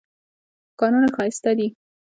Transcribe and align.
کانونه 0.79 1.07
ښایسته 1.15 1.51
دي. 1.57 1.67